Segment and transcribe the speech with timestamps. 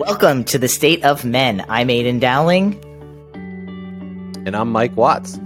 [0.00, 1.62] Welcome to the State of Men.
[1.68, 2.82] I'm Aydian Dowling.
[3.34, 5.36] And I'm Mike Watts.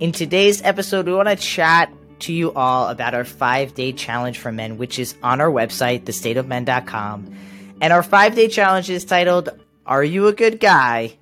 [0.00, 4.38] In today's episode, we want to chat to you all about our five day challenge
[4.38, 7.36] for men, which is on our website, thestateofmen.com.
[7.82, 9.50] And our five day challenge is titled,
[9.84, 11.18] Are You a Good Guy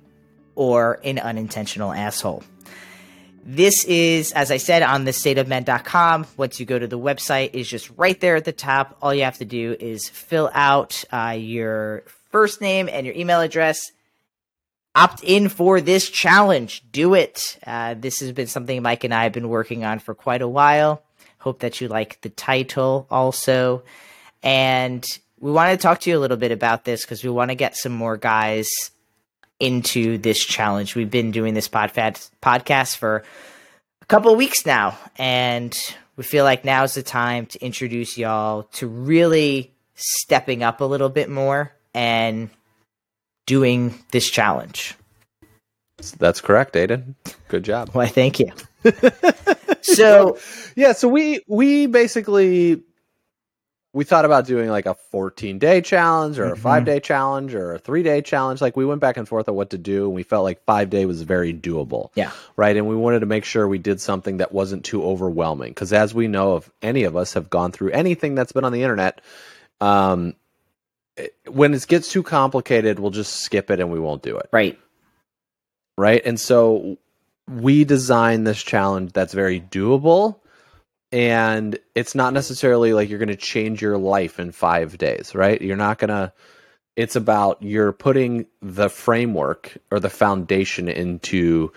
[0.55, 2.41] or an Unintentional Asshole?
[3.43, 6.25] This is, as I said, on thestateofmen.com.
[6.37, 8.95] Once you go to the website, is just right there at the top.
[9.01, 13.41] All you have to do is fill out uh, your first name and your email
[13.41, 13.91] address.
[14.93, 16.83] Opt in for this challenge.
[16.91, 17.57] Do it.
[17.65, 20.47] Uh, this has been something Mike and I have been working on for quite a
[20.47, 21.01] while.
[21.37, 23.83] Hope that you like the title also.
[24.43, 25.05] And
[25.39, 27.55] we want to talk to you a little bit about this because we want to
[27.55, 28.69] get some more guys
[29.59, 30.95] into this challenge.
[30.95, 33.23] We've been doing this podcast for
[34.01, 35.77] a couple weeks now, and
[36.15, 41.09] we feel like now's the time to introduce y'all to really stepping up a little
[41.09, 42.49] bit more and
[43.45, 44.95] doing this challenge.
[46.17, 47.15] That's correct, Aydian.
[47.47, 47.89] Good job.
[47.93, 48.51] Why, thank you.
[49.81, 50.37] so,
[50.75, 52.81] yeah, so we we basically
[53.93, 56.61] we thought about doing like a 14 day challenge or a mm-hmm.
[56.61, 58.61] five day challenge or a three day challenge.
[58.61, 60.89] Like we went back and forth on what to do, and we felt like five
[60.89, 62.09] day was very doable.
[62.15, 62.31] Yeah.
[62.55, 62.75] Right.
[62.75, 65.71] And we wanted to make sure we did something that wasn't too overwhelming.
[65.71, 68.71] Because as we know, if any of us have gone through anything that's been on
[68.71, 69.21] the internet,
[69.81, 70.35] um,
[71.47, 74.49] when it gets too complicated, we'll just skip it and we won't do it.
[74.51, 74.79] Right.
[75.97, 76.21] Right.
[76.25, 76.97] And so
[77.47, 80.39] we designed this challenge that's very doable
[81.11, 85.61] and it's not necessarily like you're going to change your life in five days, right?
[85.61, 86.31] You're not going to.
[86.95, 91.71] It's about you're putting the framework or the foundation into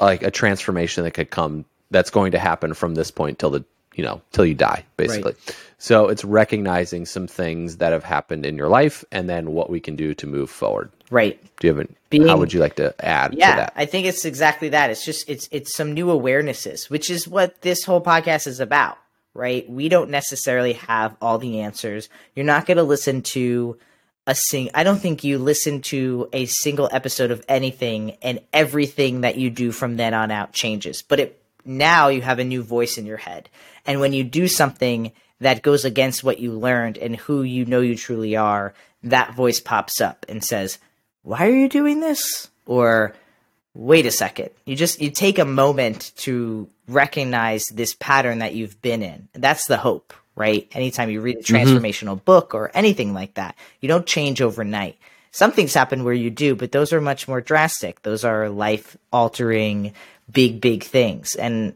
[0.00, 3.64] like a transformation that could come that's going to happen from this point till the
[3.96, 5.56] you know till you die basically right.
[5.78, 9.80] so it's recognizing some things that have happened in your life and then what we
[9.80, 12.94] can do to move forward right do you have Being, how would you like to
[13.04, 13.72] add yeah to that?
[13.74, 17.62] i think it's exactly that it's just it's it's some new awarenesses which is what
[17.62, 18.98] this whole podcast is about
[19.34, 23.76] right we don't necessarily have all the answers you're not going to listen to
[24.26, 29.20] a sing I don't think you listen to a single episode of anything and everything
[29.20, 31.02] that you do from then on out changes.
[31.02, 33.48] But it now you have a new voice in your head.
[33.86, 37.80] And when you do something that goes against what you learned and who you know
[37.80, 40.78] you truly are, that voice pops up and says,
[41.22, 42.48] Why are you doing this?
[42.66, 43.14] Or
[43.74, 44.50] wait a second.
[44.64, 49.28] You just you take a moment to recognize this pattern that you've been in.
[49.34, 50.68] That's the hope, right?
[50.72, 51.54] Anytime you read a mm-hmm.
[51.54, 52.24] transformational mm-hmm.
[52.24, 54.98] book or anything like that, you don't change overnight.
[55.30, 58.02] Some things happen where you do, but those are much more drastic.
[58.02, 59.92] Those are life altering,
[60.30, 61.34] big, big things.
[61.34, 61.74] And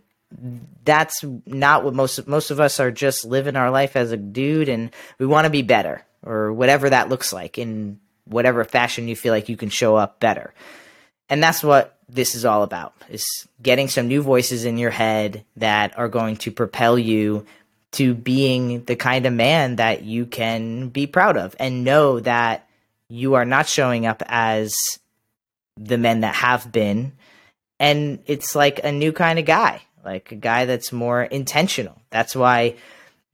[0.84, 4.68] that's not what most most of us are just living our life as a dude
[4.68, 9.16] and we want to be better or whatever that looks like in whatever fashion you
[9.16, 10.54] feel like you can show up better.
[11.28, 13.26] And that's what this is all about is
[13.62, 17.46] getting some new voices in your head that are going to propel you
[17.92, 22.68] to being the kind of man that you can be proud of and know that
[23.08, 24.76] you are not showing up as
[25.76, 27.12] the men that have been
[27.80, 32.00] and it's like a new kind of guy like a guy that's more intentional.
[32.10, 32.76] That's why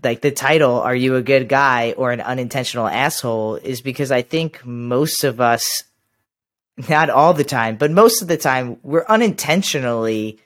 [0.03, 4.23] like the title are you a good guy or an unintentional asshole is because I
[4.23, 5.85] think most of us
[6.89, 10.39] not all the time, but most of the time we're unintentionally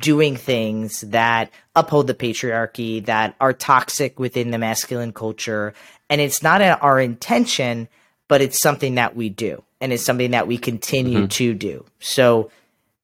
[0.00, 5.72] doing things that uphold the patriarchy that are toxic within the masculine culture
[6.10, 7.88] and it's not our intention
[8.28, 11.28] but it's something that we do and it's something that we continue mm-hmm.
[11.28, 11.84] to do.
[12.00, 12.50] So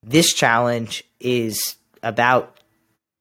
[0.02, 2.58] this challenge is about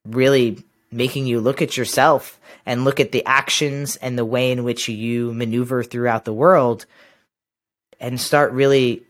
[0.05, 4.63] really making you look at yourself and look at the actions and the way in
[4.63, 6.85] which you maneuver throughout the world
[7.99, 9.03] and start really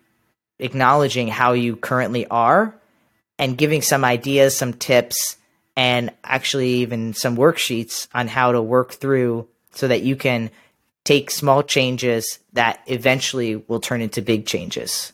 [0.60, 2.76] acknowledging how you currently are
[3.40, 5.38] and giving some ideas, some tips,
[5.76, 10.52] and actually even some worksheets on how to work through so that you can
[11.04, 15.14] take small changes that eventually will turn into big changes.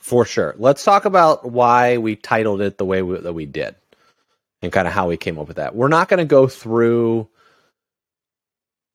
[0.00, 0.54] For sure.
[0.58, 3.76] Let's talk about why we titled it the way we, that we did
[4.62, 5.74] and kind of how we came up with that.
[5.74, 7.28] We're not going to go through.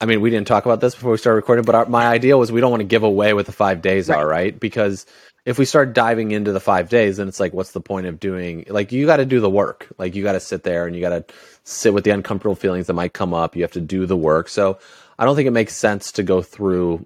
[0.02, 2.38] I mean, we didn't talk about this before we started recording, but our, my idea
[2.38, 4.20] was we don't want to give away what the five days right.
[4.20, 4.60] are, right?
[4.60, 5.06] Because
[5.46, 8.20] if we start diving into the five days, then it's like, what's the point of
[8.20, 8.66] doing?
[8.68, 9.88] Like, you got to do the work.
[9.98, 12.88] Like, you got to sit there and you got to sit with the uncomfortable feelings
[12.88, 13.56] that might come up.
[13.56, 14.50] You have to do the work.
[14.50, 14.80] So,
[15.18, 17.06] I don't think it makes sense to go through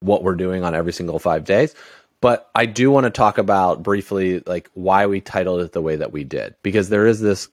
[0.00, 1.74] what we're doing on every single five days.
[2.20, 5.96] But I do want to talk about briefly like why we titled it the way
[5.96, 7.48] that we did because there is this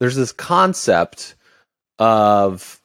[0.00, 1.34] there's this concept
[1.98, 2.80] of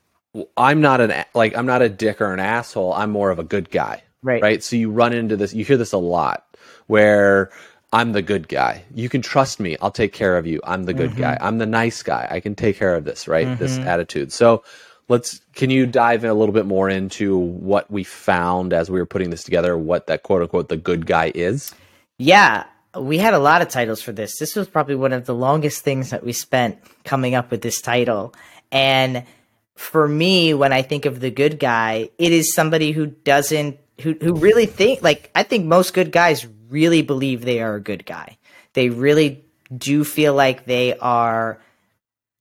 [0.58, 2.94] I'm not an like I'm not a dick or an asshole.
[2.94, 4.42] I'm more of a good guy, Right.
[4.42, 4.64] Right.
[4.64, 6.46] So you run into this, you hear this a lot
[6.88, 7.52] where
[7.94, 8.84] I'm the good guy.
[8.96, 9.78] You can trust me.
[9.82, 10.62] I'll take care of you.
[10.66, 11.18] I'm the good Mm-hmm.
[11.18, 11.38] guy.
[11.42, 12.28] I'm the nice guy.
[12.32, 13.56] I can take care of this, right?
[13.58, 14.32] This attitude.
[14.32, 14.64] So
[15.12, 18.98] let's, can you dive in a little bit more into what we found as we
[18.98, 21.76] were putting this together, what that quote unquote the good guy is?
[22.18, 22.64] Yeah,
[22.98, 24.40] we had a lot of titles for this.
[24.40, 27.82] This was probably one of the longest things that we spent coming up with this
[27.82, 28.34] title.
[28.72, 29.26] And
[29.76, 34.14] for me, when I think of the good guy, it is somebody who doesn't who
[34.14, 38.06] who really think like I think most good guys really believe they are a good
[38.06, 38.38] guy.
[38.74, 39.44] They really
[39.76, 41.60] do feel like they are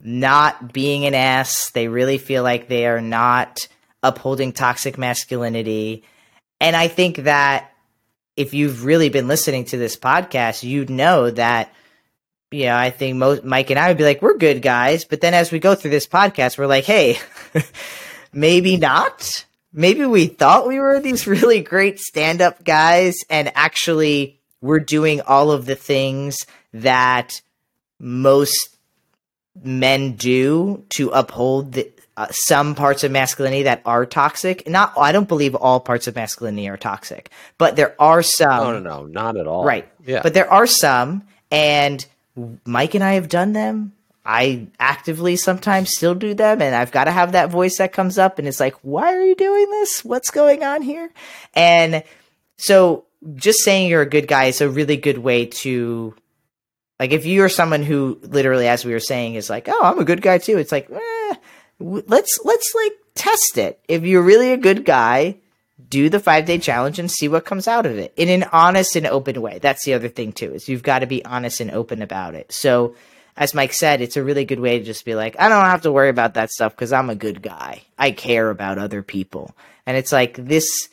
[0.00, 1.70] not being an ass.
[1.70, 3.68] They really feel like they are not
[4.02, 6.04] upholding toxic masculinity.
[6.60, 7.70] And I think that
[8.36, 11.72] if you've really been listening to this podcast, you'd know that,
[12.50, 15.04] you know, I think most Mike and I would be like, we're good guys.
[15.04, 17.18] But then as we go through this podcast, we're like, hey,
[18.32, 19.44] maybe not.
[19.72, 25.20] Maybe we thought we were these really great stand up guys, and actually we're doing
[25.20, 26.38] all of the things
[26.72, 27.40] that
[28.00, 28.76] most
[29.62, 34.68] men do to uphold the, uh, some parts of masculinity that are toxic.
[34.68, 38.48] Not, I don't believe all parts of masculinity are toxic, but there are some.
[38.48, 39.64] No, no, no, not at all.
[39.64, 39.88] Right.
[40.04, 40.20] Yeah.
[40.22, 42.04] But there are some, and
[42.64, 43.92] Mike and I have done them.
[44.24, 48.18] I actively sometimes still do them, and I've got to have that voice that comes
[48.18, 50.04] up and it's like, why are you doing this?
[50.04, 51.10] What's going on here?
[51.54, 52.04] And
[52.58, 53.04] so
[53.34, 56.14] just saying you're a good guy is a really good way to
[57.00, 60.04] like if you're someone who literally as we were saying is like oh i'm a
[60.04, 61.34] good guy too it's like eh,
[61.80, 63.80] let's let's like test it.
[63.88, 65.36] If you're really a good guy
[65.88, 68.96] do the five day challenge and see what comes out of it in an honest
[68.96, 69.58] and open way.
[69.58, 72.52] That's the other thing too is you've got to be honest and open about it.
[72.52, 72.94] So
[73.36, 75.82] as mike said it's a really good way to just be like i don't have
[75.82, 77.82] to worry about that stuff because i'm a good guy.
[77.98, 79.56] I care about other people.
[79.86, 80.88] And it's like this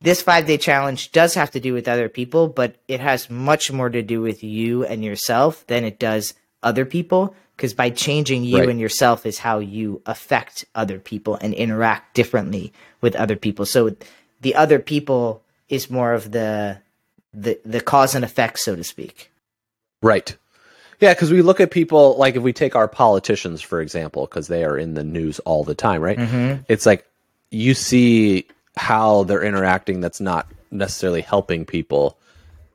[0.00, 3.70] this five day challenge does have to do with other people, but it has much
[3.70, 7.34] more to do with you and yourself than it does other people.
[7.56, 8.68] Because by changing you Right.
[8.70, 13.66] and yourself is how you affect other people and interact differently with other people.
[13.66, 13.94] So
[14.40, 16.78] the other people is more of the
[17.34, 19.30] the the cause and effect, so to speak.
[20.02, 20.34] Right.
[21.00, 24.48] Yeah, because we look at people like if we take our politicians for example, because
[24.48, 26.18] they are in the news all the time, right?
[26.18, 26.62] Mm-hmm.
[26.68, 27.06] It's like
[27.50, 32.18] you see how they're interacting that's not necessarily helping people,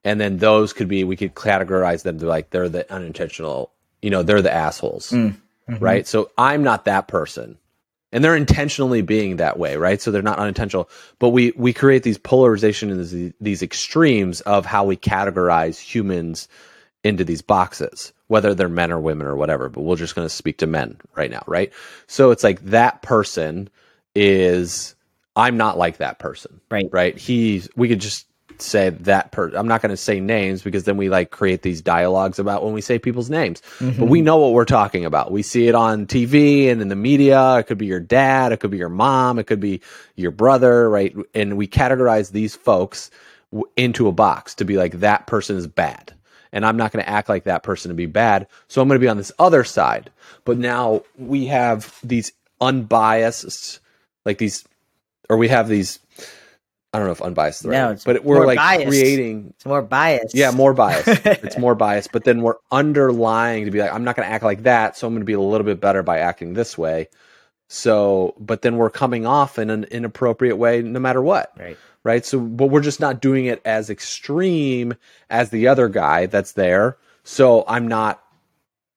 [0.03, 3.71] and then those could be we could categorize them to like they're the unintentional,
[4.01, 5.35] you know, they're the assholes, mm.
[5.69, 5.83] mm-hmm.
[5.83, 6.07] right?
[6.07, 7.57] So I'm not that person.
[8.11, 10.01] And they're intentionally being that way, right?
[10.01, 10.89] So they're not unintentional,
[11.19, 16.47] but we we create these polarization and these, these extremes of how we categorize humans
[17.03, 19.69] into these boxes, whether they're men or women or whatever.
[19.69, 21.73] But we're just going to speak to men right now, right?
[22.07, 23.69] So it's like that person
[24.15, 24.95] is
[25.35, 26.89] I'm not like that person, Right.
[26.91, 27.17] Right?
[27.17, 28.27] He's we could just
[28.61, 29.57] say that person.
[29.57, 32.73] I'm not going to say names because then we like create these dialogues about when
[32.73, 33.61] we say people's names.
[33.79, 34.07] But mm-hmm.
[34.07, 35.31] we know what we're talking about.
[35.31, 37.57] We see it on TV and in the media.
[37.57, 39.81] It could be your dad, it could be your mom, it could be
[40.15, 41.15] your brother, right?
[41.33, 43.11] And we categorize these folks
[43.51, 46.13] w- into a box to be like that person is bad.
[46.51, 48.47] And I'm not going to act like that person to be bad.
[48.69, 50.11] So I'm going to be on this other side.
[50.45, 53.81] But now we have these unbiased
[54.25, 54.65] like these
[55.29, 55.99] or we have these
[56.93, 58.87] I don't know if unbiased is the right No, word, but we're like biased.
[58.87, 60.33] creating It's more biased.
[60.33, 61.05] yeah, more bias.
[61.07, 64.45] it's more bias, but then we're underlying to be like, I'm not going to act
[64.45, 67.09] like that, so I'm going to be a little bit better by acting this way.
[67.67, 71.77] So, but then we're coming off in an inappropriate way, no matter what, Right.
[72.05, 72.25] right?
[72.25, 74.93] So, but we're just not doing it as extreme
[75.29, 76.97] as the other guy that's there.
[77.25, 78.23] So I'm not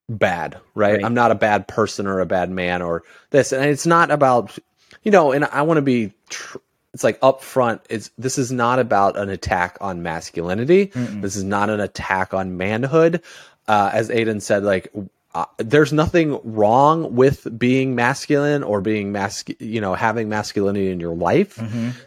[0.08, 0.96] bad, right?
[0.96, 1.04] Right.
[1.04, 4.56] I'm not a bad person or a bad man or this, and it's not about,
[5.02, 6.12] you know, and I want to be.
[6.28, 6.58] Tr-
[6.94, 10.86] it's like up front it's this is not about an attack on masculinity.
[11.20, 13.22] This is not an attack on manhood.
[13.68, 14.90] Uh, as Aydian said like
[15.34, 20.98] uh, there's nothing wrong with being masculine or being mas- you know having masculinity in
[20.98, 21.58] your life.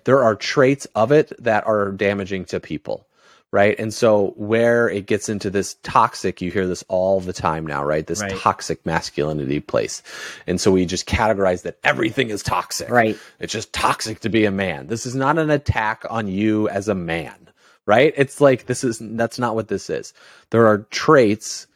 [0.06, 3.06] There are traits of it that are damaging to people
[3.52, 7.66] right and so where it gets into this toxic you hear this all the time
[7.68, 8.32] now right this Right.
[8.32, 10.04] toxic masculinity place
[10.48, 13.18] and so we just categorize that everything is toxic Right.
[13.40, 14.88] it's just toxic to be a man.
[14.88, 17.50] This is not an attack on you as a man,
[17.86, 18.14] right?
[18.18, 20.14] It's like this is that's not what this is.
[20.52, 21.68] There are traits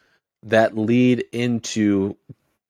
[0.44, 2.16] that lead into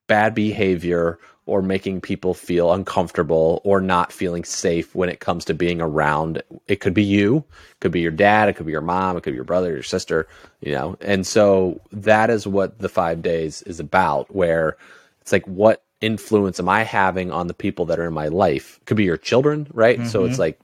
[0.07, 5.53] bad behavior or making people feel uncomfortable or not feeling safe when it comes to
[5.53, 6.41] being around.
[6.67, 9.21] It could be you, it could be your dad, it could be your mom, it
[9.21, 10.27] could be your brother, your sister,
[10.59, 10.97] you know.
[11.01, 14.77] And so that is what the 5 days is about where
[15.21, 18.79] it's like what influence am I having on the people that are in my life?
[18.85, 20.05] Could be your children, right?
[20.07, 20.41] So it's mm-hmm.
[20.41, 20.59] like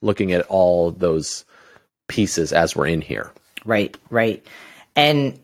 [0.00, 1.44] looking at all those
[2.08, 3.32] pieces as we're in here.
[3.64, 4.44] Right, right.
[4.96, 5.38] And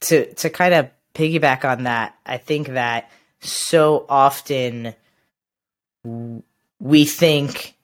[0.00, 4.94] to to kind of piggyback on that, I think that so often
[6.78, 7.74] we think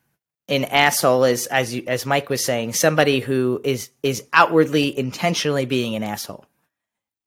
[0.49, 5.67] an asshole is as you, as Mike was saying, somebody who is is outwardly intentionally
[5.67, 6.45] being an asshole.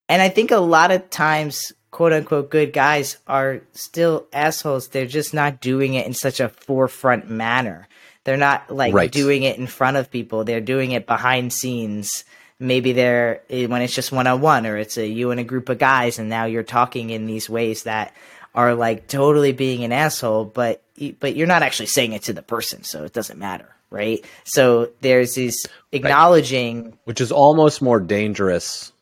[0.08, 4.90] And I think a lot of times quote unquote good guys are still assholes.
[4.90, 7.88] They're just not doing it in such a forefront manner.
[8.26, 9.12] They're not like right.
[9.12, 10.44] doing it in front of people.
[10.44, 12.26] They're doing it behind scenes.
[12.60, 15.44] Maybe they're eh, when it's just one on one or it's a you and a
[15.44, 18.14] group of guys and now you're talking in these ways that
[18.54, 20.82] are like totally being an asshole, but
[21.20, 24.26] but you're not actually saying it to the person, so it doesn't matter, right?
[24.46, 26.94] So there's this acknowledging right.
[27.04, 28.94] which is almost more dangerous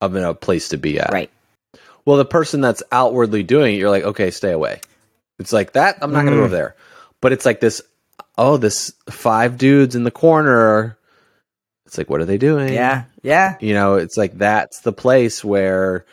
[0.00, 1.12] of a place to be at.
[1.12, 1.30] Right.
[2.04, 4.80] Well, the person that's outwardly doing it, you're like, okay, stay away.
[5.38, 5.98] It's like that.
[6.02, 6.26] I'm not mm.
[6.26, 6.76] going to go over there.
[7.20, 7.82] But it's like this.
[8.36, 10.98] Oh, this five dudes in the corner.
[11.94, 12.74] It's like, what are they doing?
[12.74, 13.56] Yeah, yeah.
[13.60, 16.04] You know, it's like that's the place where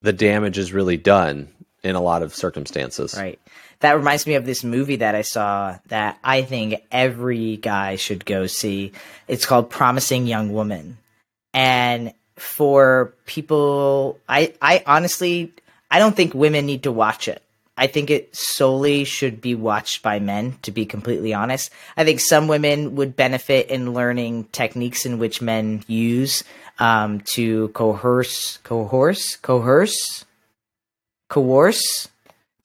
[0.00, 1.48] the damage is really done
[1.82, 3.16] in a lot of circumstances.
[3.18, 3.40] Right.
[3.80, 8.24] That reminds me of this movie that I saw that I think every guy should
[8.24, 8.92] go see.
[9.26, 10.96] It's called Promising Young Woman.
[11.52, 15.52] And for people I I honestly
[15.90, 17.42] I don't think women need to watch it.
[17.76, 21.70] I think it solely should be watched by men, to be completely honest.
[21.96, 26.42] I think some women would benefit in learning techniques in which men use
[26.78, 30.24] um, to coerce, coerce, coerce,
[31.28, 32.08] coerce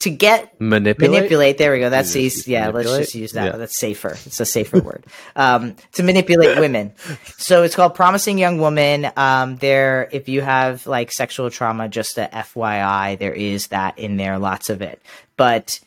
[0.01, 1.12] to get manipulate.
[1.12, 1.58] Manipulate.
[1.58, 1.89] There we go.
[1.89, 2.51] That's easy.
[2.51, 2.86] Yeah, manipulate?
[2.86, 3.46] let's just use that.
[3.46, 3.58] Yeah.
[3.58, 4.17] That's safer.
[4.25, 5.05] It's a safer word.
[5.36, 6.93] Um, to manipulate women.
[7.38, 9.12] So it's called Promising Young Woman.
[9.15, 14.17] Um, there, if you have like sexual trauma, just a FYI, there is that in
[14.17, 14.38] there.
[14.39, 15.01] Lots of it.
[15.38, 15.79] But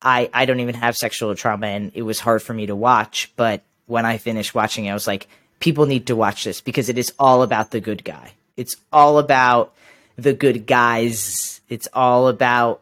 [0.00, 3.32] I, I don't even have sexual trauma, and it was hard for me to watch.
[3.36, 5.28] But when I finished watching it, I was like,
[5.60, 8.32] people need to watch this because it is all about the good guy.
[8.56, 9.72] It's all about
[10.16, 11.60] the good guys.
[11.68, 12.81] It's all about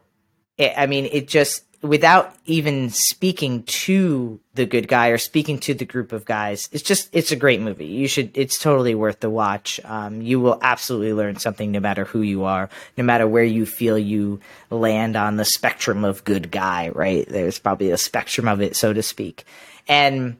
[0.61, 5.85] I mean, it just without even speaking to the good guy or speaking to the
[5.85, 7.87] group of guys it's just it's a great movie.
[7.87, 9.79] You should it's totally worth the watch.
[9.83, 13.65] Um, you will absolutely learn something no matter who you are no matter where you
[13.65, 14.39] feel you
[14.69, 17.27] land on the spectrum of good guy right?
[17.27, 19.45] There's probably a spectrum of it so to speak.
[19.87, 20.37] And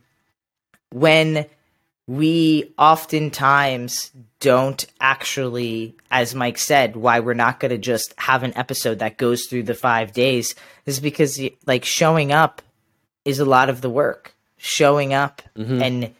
[0.91, 1.47] when
[2.11, 8.51] we oftentimes don't actually, as Mike said, why we're not going to just have an
[8.57, 10.53] episode that goes through the five days
[10.85, 12.61] is because, like, showing up
[13.23, 14.35] is a lot of the work.
[14.57, 15.81] Showing up mm-hmm.
[15.81, 16.13] and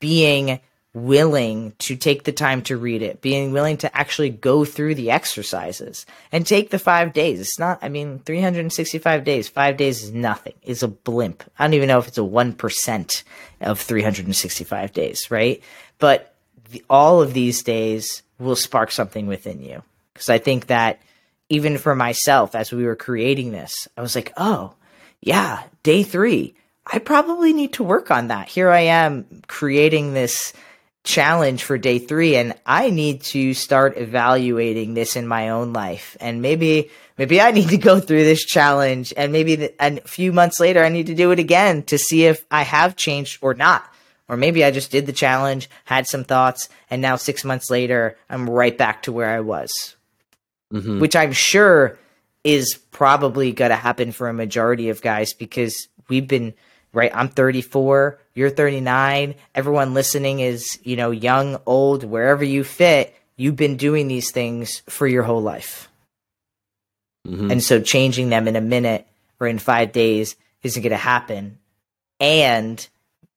[0.00, 0.58] being
[0.94, 5.10] willing to take the time to read it, being willing to actually go through the
[5.10, 7.40] exercises and take the five days.
[7.40, 10.52] It's not, I mean, 365 days, five days is nothing.
[10.62, 11.44] It's a blimp.
[11.58, 13.22] I don't even know if it's a 1%
[13.62, 15.62] of 365 days, right?
[15.98, 16.34] But
[16.70, 19.82] the, all of these days will spark something within you.
[20.12, 21.00] Because I think that
[21.48, 24.74] even for myself, as we were creating this, I was like, oh,
[25.22, 26.54] yeah, day three.
[26.84, 28.48] I probably need to work on that.
[28.48, 30.52] Here I am creating this
[31.04, 36.16] challenge for day three and i need to start evaluating this in my own life
[36.20, 40.32] and maybe maybe i need to go through this challenge and maybe the, a few
[40.32, 43.52] months later i need to do it again to see if i have changed or
[43.52, 43.84] not
[44.28, 48.16] or maybe i just did the challenge had some thoughts and now six months later
[48.30, 49.96] i'm right back to where i was
[50.72, 51.00] mm-hmm.
[51.00, 51.98] which i'm sure
[52.44, 56.54] is probably going to happen for a majority of guys because we've been
[56.92, 57.10] right?
[57.14, 59.34] I'm 34, you're 39.
[59.54, 63.14] Everyone listening is, you know, young, old, wherever you fit.
[63.36, 65.88] You've been doing these things for your whole life.
[67.26, 67.50] Mm-hmm.
[67.50, 69.06] And so changing them in a minute
[69.40, 71.58] or in five days isn't going to happen.
[72.20, 72.86] And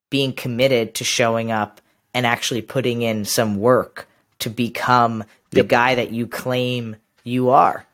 [0.10, 1.82] being committed to showing up
[2.14, 4.08] and actually putting in some work
[4.40, 5.68] to become the yep.
[5.68, 7.86] guy that you claim you are.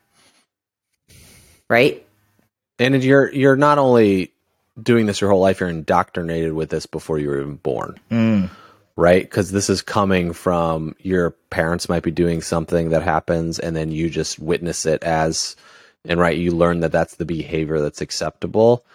[1.70, 2.06] Right?
[2.78, 4.32] And you're you're not only
[4.82, 8.00] doing this your whole life, you're indoctrinated with this before you were even born.
[8.10, 8.50] Mm.
[8.96, 9.24] Right?
[9.24, 13.92] Because this is coming from your parents might be doing something that happens, and then
[13.92, 15.56] you just witness it as,
[16.06, 18.86] and right, you learn that that's the behavior that's acceptable.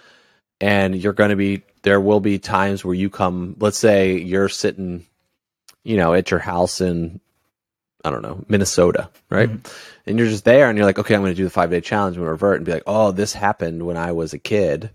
[0.61, 4.49] And you're going to be, there will be times where you come, let's say you're
[4.49, 5.05] sitting,
[5.83, 7.21] you know, at your house in,
[8.05, 9.51] I don't know, Minnesota, right?
[9.51, 10.09] Mm-hmm.
[10.09, 11.81] And you're just there and you're like, okay, I'm going to do the five day
[11.81, 14.91] challenge and revert and be like, oh, this happened when I was a kid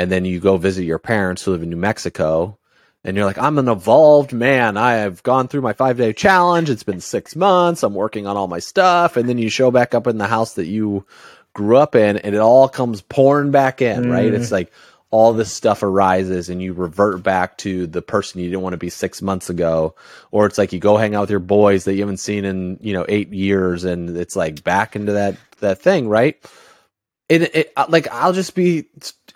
[0.00, 2.58] and then you go visit your parents who live in New Mexico,
[3.04, 4.78] and you're like, I'm an evolved man.
[4.78, 6.70] I have gone through my five day challenge.
[6.70, 7.82] It's been six months.
[7.82, 9.18] I'm working on all my stuff.
[9.18, 11.04] And then you show back up in the house that you
[11.52, 14.10] grew up in, and it all comes pouring back in, mm.
[14.10, 14.32] right?
[14.32, 14.72] It's like
[15.10, 18.78] all this stuff arises and you revert back to the person you didn't want to
[18.78, 19.94] be six months ago
[20.30, 22.78] or it's like you go hang out with your boys that you haven't seen in
[22.80, 26.40] you know eight years and it's like back into that that thing right
[27.28, 28.86] it, it like i'll just be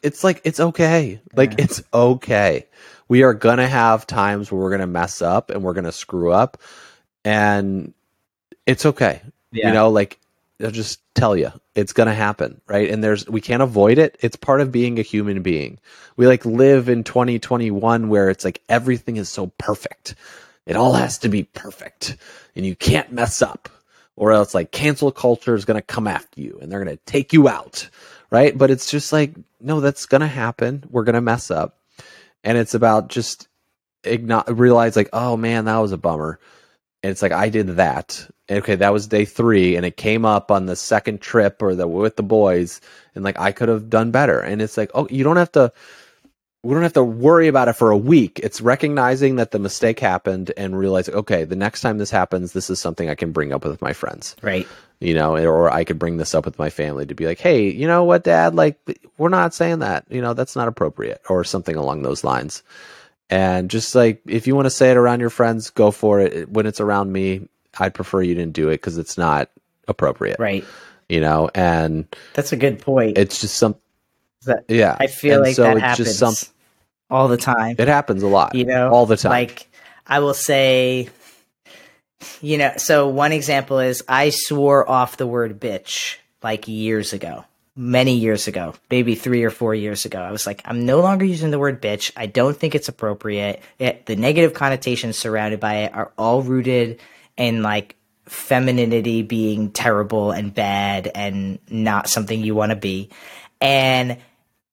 [0.04, 1.20] it's, like it's okay.
[1.34, 1.64] Like Yeah.
[1.64, 2.66] it's okay.
[3.08, 6.58] We are gonna have times where we're gonna mess up and we're gonna screw up
[7.25, 7.92] and
[8.66, 9.20] it's okay.
[9.52, 9.68] Yeah.
[9.68, 10.18] you know like
[10.61, 12.90] i'll just tell you it's gonna happen right?
[12.90, 14.16] And there's we can't avoid it.
[14.20, 15.78] It's part of being a human being.
[16.16, 20.14] We like live in 2021 where it's like everything is so perfect.
[20.66, 22.16] It all has to be perfect
[22.56, 23.68] and you can't mess up
[24.16, 27.49] or else like cancel culture is gonna come after you and they're gonna take you
[27.49, 27.88] out
[28.34, 31.78] right but it's just like no that's gonna happen we're gonna mess up
[32.42, 33.48] and it's about just
[34.02, 36.38] igno- realize like oh man that was a bummer
[37.04, 38.26] and it's like I did that.
[38.50, 41.86] Okay, that was day three, and it came up on the second trip or the
[41.86, 42.80] with the boys,
[43.14, 44.40] and like I could have done better.
[44.40, 45.70] And it's like, oh, you don't have to.
[46.62, 48.40] We don't have to worry about it for a week.
[48.42, 52.70] It's recognizing that the mistake happened and realizing, okay, the next time this happens, this
[52.70, 54.66] is something I can bring up with my friends, Right.
[55.00, 57.68] You know, or I could bring this up with my family to be like, hey,
[57.70, 58.78] you know what, Dad, like
[59.18, 62.62] we're not saying that, you know, that's not appropriate, or something along those lines.
[63.30, 66.48] And just like if you want to say it around your friends go for it.
[66.48, 67.48] When it's around me
[67.80, 69.50] i'd prefer you didn't do it because it's not
[69.88, 70.38] appropriate.
[70.38, 70.64] Right.
[71.08, 73.18] you know and That's a good point.
[73.18, 73.74] it's just some
[74.44, 74.96] That- yeah.
[75.00, 76.34] I feel And like so that it's happens just some
[77.10, 77.76] all the time.
[77.78, 78.54] it happens a lot.
[78.54, 78.90] You know?
[78.90, 79.30] All the time.
[79.30, 79.68] Like
[80.06, 81.08] i will say
[82.40, 87.44] you know so one example is i swore off the word bitch like years ago
[87.76, 90.21] many years ago maybe three or four years ago.
[90.21, 92.12] I was like i'm no longer using the word bitch.
[92.16, 93.62] I don't think it's appropriate.
[93.78, 97.00] It, the negative connotations surrounded by it are all rooted
[97.37, 103.11] in like femininity being terrible and bad and not something you want to be.
[103.61, 104.18] And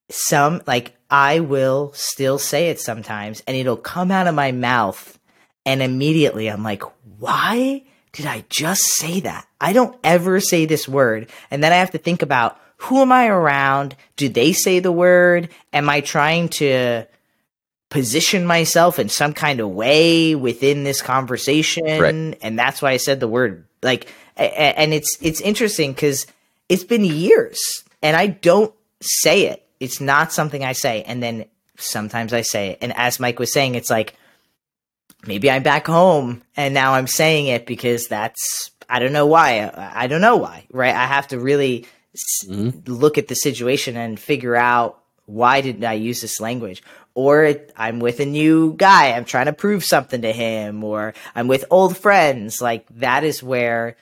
[0.09, 5.17] some like I will still say it sometimes and it'll come out of my mouth
[5.65, 6.83] and immediately I'm like,
[7.19, 9.47] why did I just say that?
[9.59, 11.29] I don't ever say this word.
[11.49, 13.95] And then I have to think about who am I around?
[14.15, 15.49] Do they say the word?
[15.71, 17.05] Am I trying to
[17.89, 21.85] position myself in some kind of way within this conversation?
[21.85, 22.37] Right.
[22.41, 24.07] And that's why I said the word like
[24.37, 26.25] and it's it's interesting cuz
[26.69, 29.65] it's been years and I don't say it.
[29.79, 31.03] It's not something I say.
[31.03, 31.45] And then
[31.77, 32.79] sometimes I say it.
[32.81, 34.15] And as Mike was saying, it's like
[35.25, 39.59] maybe I'm back home and now I'm saying it because that's, I don't know why.
[39.61, 40.95] I, I don't know why, right?
[40.95, 42.91] I have to really s- mm-hmm.
[42.91, 46.83] look at the situation and figure out why did I use this language?
[47.13, 51.47] Or I'm with a new guy, I'm trying to prove something to him, or I'm
[51.47, 52.61] with old friends.
[52.61, 53.97] Like that is where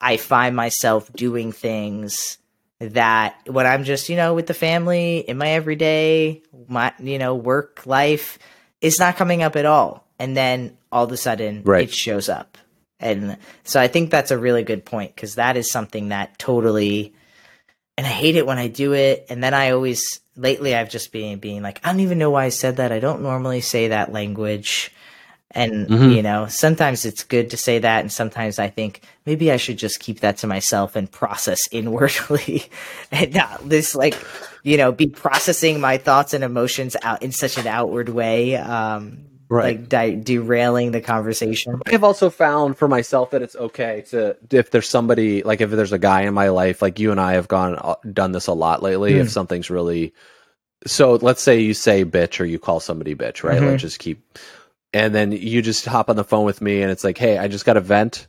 [0.00, 2.38] I find myself doing things
[2.78, 7.34] that when I'm just, you know, with the family in my everyday, my, you know,
[7.34, 8.38] work life,
[8.80, 10.01] it's not coming up at all.
[10.22, 11.88] And then all of a sudden Right.
[11.88, 12.56] it shows up.
[13.00, 17.12] And so I think that's a really good point because that is something that totally,
[17.98, 19.26] and I hate it when I do it.
[19.28, 22.44] And then I always, lately, I've just been being like, I don't even know why
[22.44, 22.92] I said that.
[22.92, 24.92] I don't normally say that language.
[25.50, 26.14] And, Mhm.
[26.14, 28.00] you know, sometimes it's good to say that.
[28.02, 32.66] And sometimes I think maybe I should just keep that to myself and process inwardly
[33.10, 34.14] and not this, like,
[34.62, 38.54] you know, be processing my thoughts and emotions out in such an outward way.
[38.54, 39.78] Um, Right.
[39.78, 41.82] like di- derailing the conversation.
[41.86, 45.92] I've also found for myself that it's okay to if there's somebody like if there's
[45.92, 48.54] a guy in my life like you and I have gone uh, done this a
[48.54, 49.12] lot lately.
[49.14, 50.14] If something's really
[50.86, 53.60] so, let's say you say bitch or you call somebody bitch, right?
[53.60, 53.72] Mhm.
[53.72, 54.38] Like just keep,
[54.94, 57.48] and then you just hop on the phone with me and it's like, hey, I
[57.48, 58.26] just got a vent,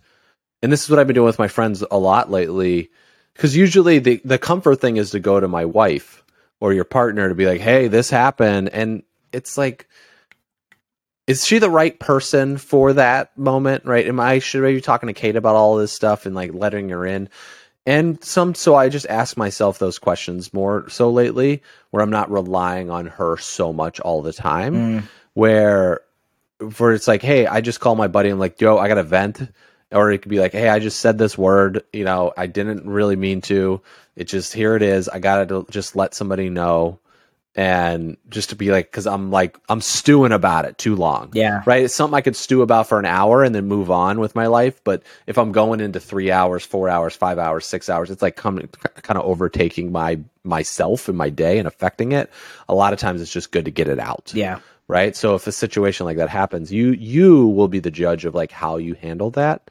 [0.61, 2.91] and this is what I've been doing with my friends a lot lately,
[3.33, 6.23] because usually the the comfort thing is to go to my wife
[6.59, 9.87] or your partner to be like, hey, this happened, and it's like
[11.27, 14.07] is she the right person for that moment right?
[14.07, 16.89] Am i should I be talking to kate about all this stuff and like letting
[16.89, 17.29] her in?
[17.85, 22.31] And some so i just ask myself those questions more so lately where i'm not
[22.31, 25.03] relying on her so much all the time Mm.
[25.33, 25.99] where
[26.71, 29.03] for it's like hey i just call my buddy and like yo i got a
[29.03, 29.41] vent.
[29.91, 32.87] Or it could be like hey i just said this word you know i didn't
[32.89, 33.81] really mean to.
[34.15, 35.09] It just here it is.
[35.09, 36.99] I gotta just let somebody know
[37.55, 41.29] and just to be like because i'm like i'm stewing about it too long.
[41.33, 41.61] Yeah.
[41.65, 41.83] right?
[41.83, 44.47] It's something i could stew about for an hour and then move on with my
[44.47, 44.83] life.
[44.83, 48.35] But if i'm going into three hours four hours five hours six hours it's like
[48.35, 48.69] coming
[49.03, 52.31] kind of overtaking my myself and my day and affecting it.
[52.67, 54.31] A lot of times it's just good to get it out.
[54.33, 54.59] Yeah.
[54.87, 55.15] right?
[55.15, 58.51] So if a situation like that happens you you will be the judge of like
[58.51, 59.69] how you handle that.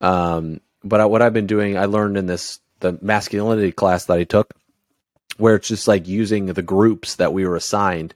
[0.00, 4.18] Um but I, what i've been doing i learned in this the masculinity class that
[4.18, 4.52] i took
[5.36, 8.14] where it's just like using the groups that we were assigned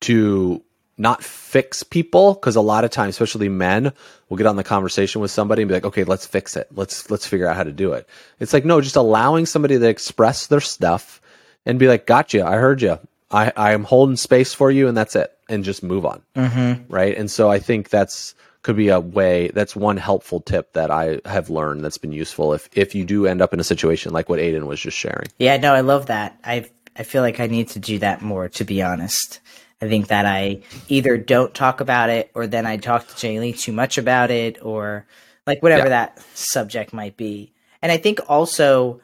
[0.00, 0.62] to
[0.96, 3.92] not fix people because a lot of times especially men
[4.28, 6.68] will get on the conversation with somebody and be like okay let's fix it.
[6.74, 8.08] Let's let's figure out how to do it.
[8.40, 11.20] It's like no just allowing somebody to express their stuff
[11.64, 12.44] and be like gotcha.
[12.44, 12.98] I heard you
[13.30, 16.22] i i am holding space for you and that's it and just move on.
[16.34, 16.92] Mm-hmm.
[16.92, 17.16] right?
[17.16, 18.34] And so i think that's
[18.68, 22.52] could be a way that's one helpful tip that i have learned that's been useful
[22.52, 25.26] if if you do end up in a situation like what Aydian was just sharing
[25.38, 26.38] Yeah, no, I love that.
[26.44, 28.50] I I feel like I need to do that more.
[28.50, 29.40] To be honest,
[29.80, 33.58] I think that I either don't talk about it, or then I talk to Jaylee
[33.58, 35.06] too much about it, or
[35.46, 35.90] like whatever Yeah.
[35.90, 37.54] that subject might be.
[37.80, 39.00] And I think also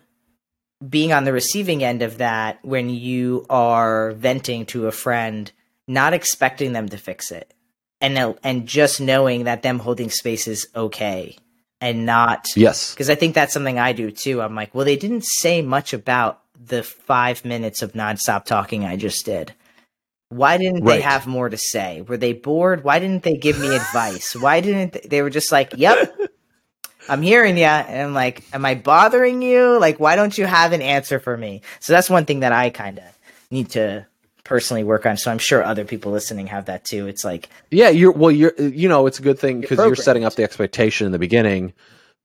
[0.87, 5.50] being on the receiving end of that when you are venting to a friend,
[5.88, 7.53] not expecting them to fix it,
[8.04, 11.36] and and just knowing that them holding space is okay,
[11.80, 14.42] and not yes because I think that's something I do too.
[14.42, 18.96] I'm like, well, they didn't say much about the five minutes of nonstop talking I
[18.96, 19.54] just did.
[20.28, 22.02] Why didn't they have more to say?
[22.02, 22.84] Were they bored?
[22.84, 24.34] Why didn't they give me advice?
[24.40, 26.18] Why didn't they, they were just like, "Yep,
[27.08, 29.78] I'm hearing you," and I'm like, "Am I bothering you?
[29.78, 32.68] Like, why don't you have an answer for me?" So that's one thing that I
[32.68, 33.04] kind of
[33.50, 34.06] need to
[34.44, 35.16] personally work on.
[35.16, 37.07] So I'm sure other people listening have that too.
[37.07, 38.30] It's like, Yeah, you're well.
[38.30, 40.04] You're you know it's a good thing because you're programmed.
[40.04, 41.72] setting up the expectation in the beginning,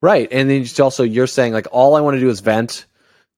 [0.01, 0.27] right?
[0.31, 2.85] And then just also you're saying like all I want to do is vent.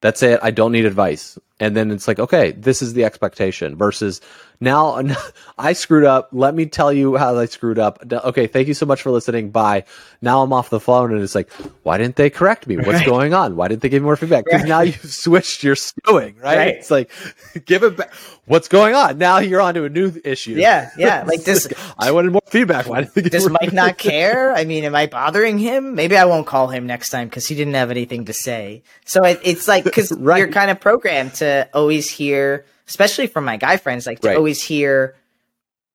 [0.01, 0.39] That's it.
[0.41, 1.37] I don't need advice.
[1.61, 4.19] And then it's like okay, this is the expectation versus
[4.59, 5.01] now
[5.57, 6.29] I screwed up.
[6.33, 7.99] Let me tell you how I screwed up.
[8.11, 9.51] Okay, thank you so much for listening.
[9.51, 9.85] Bye.
[10.21, 11.51] Now I'm off the phone and it's like,
[11.83, 12.77] why didn't they correct me?
[12.77, 13.05] What's Right.
[13.05, 13.55] going on?
[13.55, 14.45] Why didn't they give me more feedback?
[14.45, 14.69] Because Right.
[14.69, 16.57] now you've switched your stewing, right?
[16.57, 16.75] Right.
[16.75, 17.11] It's like
[17.65, 18.11] give it back.
[18.45, 19.17] What's going on?
[19.17, 20.53] Now you're on to a new issue.
[20.53, 21.67] yeah, yeah, like this.
[21.97, 22.87] I wanted more feedback.
[22.87, 24.53] Why didn't they give Does more Mike not care?
[24.53, 25.95] I mean, am I bothering him?
[25.95, 28.81] Maybe I won't call him next time because he didn't have anything to say.
[29.05, 33.57] So it, it's like because you're kind of programmed to always hear, especially from my
[33.57, 34.37] guy friends, like to Right.
[34.37, 35.15] always hear,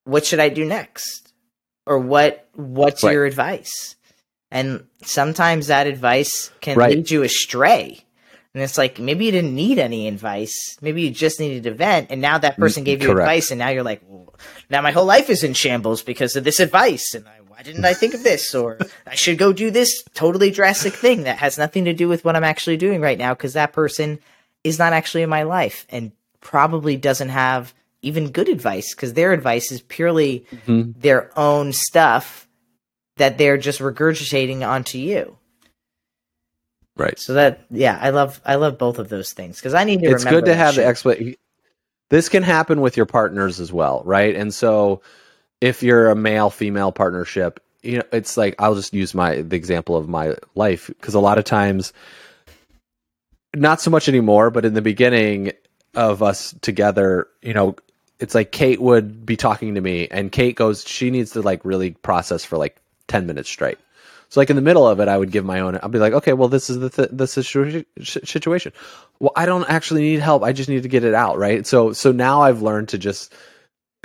[0.04, 1.32] "What should I do next?"
[1.86, 3.12] or "What What's Right.
[3.12, 3.96] your advice?"
[4.50, 6.96] And sometimes that advice can Right.
[6.96, 8.02] lead you astray.
[8.54, 10.54] And it's like maybe you didn't need any advice.
[10.80, 13.26] Maybe you just needed a vent, and now that person gave you Mm, correct.
[13.26, 14.34] advice, and now you're like, well,
[14.70, 17.84] now my whole life is in shambles because of this advice, and I, why didn't
[17.84, 18.54] I think of this?
[18.54, 22.24] Or I should go do this totally drastic thing that has nothing to do with
[22.24, 24.20] what I'm actually doing right now because that person
[24.66, 29.32] is not actually in my life and probably doesn't have even good advice because their
[29.32, 30.94] advice is purely Mhm.
[31.00, 32.46] their own stuff
[33.16, 35.36] that they're just regurgitating onto you.
[36.96, 37.18] Right.
[37.18, 40.06] So that yeah, I love I love both of those things because I need to.
[40.06, 40.88] It's remember good to have the shit.
[40.88, 41.34] explanation.
[42.08, 44.34] This can happen with your partners as well, right?
[44.34, 45.02] And so,
[45.60, 49.56] if you're a male female partnership, you know, it's like I'll just use my the
[49.56, 51.92] example of my life because a lot of times,
[53.56, 55.52] not so much anymore, but in the beginning
[55.94, 57.76] of us together, you know,
[58.18, 61.64] it's like Kate would be talking to me, and Kate goes, she needs to like
[61.64, 62.76] really process for like
[63.08, 63.78] ten minutes straight.
[64.28, 65.76] So like in the middle of it, I would give my own.
[65.76, 67.26] I'd be like, okay, well, this is the th- the
[68.02, 68.72] sh- situation.
[69.20, 70.42] Well, I don't actually need help.
[70.42, 71.66] I just need to get it out, right?
[71.66, 73.32] So so now I've learned to just.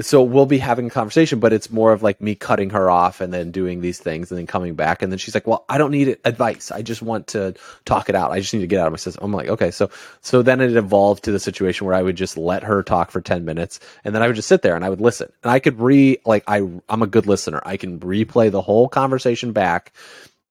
[0.02, 3.22] So we'll be having a conversation, but it's more of like me cutting her off
[3.22, 5.02] and then doing these things and then coming back.
[5.02, 6.72] And then she's like, "Well, I don't need advice.
[6.72, 7.54] I just want to
[7.86, 8.32] talk it out.
[8.32, 9.90] I just need to get out of my system." I'm like, "Okay." So
[10.22, 13.22] so then it evolved to the situation where I would just let her talk for
[13.22, 15.32] 10 minutes and then I would just sit there and I would listen.
[15.44, 16.58] And I could re like I
[16.90, 17.62] I'm a good listener.
[17.66, 19.94] I can replay the whole conversation back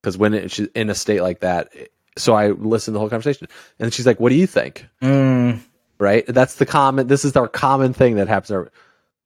[0.01, 1.71] because when it, she's in a state like that,
[2.17, 3.47] so I listened to the whole conversation.
[3.79, 5.59] And she's like, "What do you think?" Mm,
[5.99, 6.25] Right?
[6.25, 7.07] That's the common.
[7.07, 8.69] This is our common thing that happens.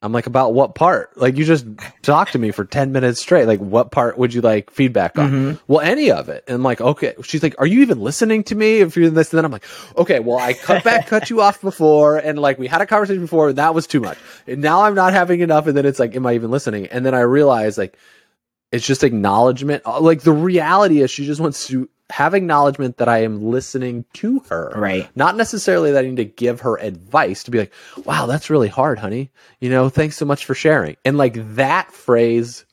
[0.02, 1.18] I'm like, about what part?
[1.18, 1.66] Like, you just
[2.04, 3.46] talked to me for 10 minutes straight.
[3.48, 5.32] Like, what part would you like feedback on?
[5.32, 5.60] Mhm.
[5.68, 6.44] Well, any of it.
[6.48, 7.16] And I'm like, okay.
[7.24, 8.82] She's like, are you even listening to me?
[8.82, 9.64] If you're this, and then I'm like,
[9.98, 12.18] okay, well, I cut back, cut you off before.
[12.18, 13.50] And like, we had a conversation before.
[13.50, 14.18] And that was too much.
[14.46, 15.66] And now I'm not having enough.
[15.66, 16.86] And then it's like, am I even listening?
[16.88, 17.98] And then I realize, like,
[18.72, 19.82] it's just acknowledgement.
[19.86, 24.06] Uh, Like, the reality is she just wants to have acknowledgement that I am listening
[24.14, 24.72] to her.
[24.76, 25.10] right.
[25.16, 28.68] Not necessarily that I need to give her advice to be like, wow, that's really
[28.68, 29.32] hard, honey.
[29.60, 30.98] You know, thanks so much for sharing.
[31.04, 32.66] And like that phrase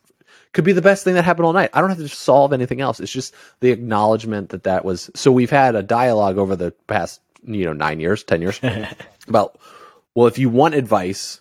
[0.52, 1.70] could be the best thing that happened all night.
[1.72, 3.00] I don't have to solve anything else.
[3.00, 5.10] It's just the acknowledgement that that was.
[5.14, 8.60] So we've had a dialogue over the past, you know, nine years, 10 years
[9.28, 9.58] about,
[10.14, 11.40] well, if you want advice,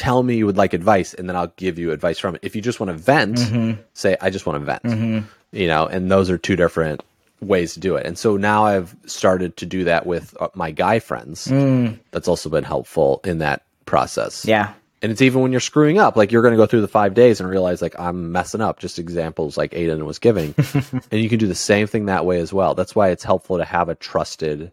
[0.00, 2.40] tell me you would like advice and then I'll give you advice from it.
[2.42, 5.18] If you just want to vent, hmm say, I just want to vent hmm
[5.52, 7.02] you know and those are two different
[7.40, 8.06] ways to do it.
[8.06, 11.48] And so now i've started to do that with uh, my guy friends.
[11.48, 14.44] Mm, that's also been helpful in that process.
[14.44, 14.72] Yeah.
[15.02, 17.12] and it's even when you're screwing up like you're going to go through the five
[17.14, 18.78] days and realize like i'm messing up.
[18.78, 20.54] Just examples like Aydian was giving.
[21.10, 22.74] And you can do the same thing that way as well.
[22.74, 24.70] That's why it's helpful to have a trusted You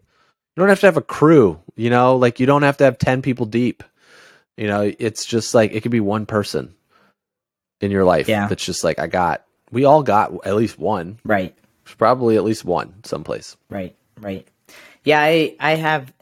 [0.62, 3.22] don't have to have a crew, you know, like you don't have to have 10
[3.22, 3.82] people deep.
[4.58, 6.74] You know, it's just like it could be one person
[7.80, 8.48] in your life Yeah.
[8.48, 11.18] that's just like I got we all got at least one.
[11.24, 11.54] Right.
[11.96, 13.56] Probably at least one someplace.
[13.70, 14.46] Right, right.
[15.04, 16.12] Yeah, I I have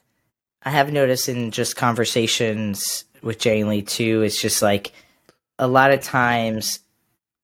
[0.62, 4.92] I have noticed in just conversations with Jaylee too, it's just like
[5.58, 6.80] a lot of times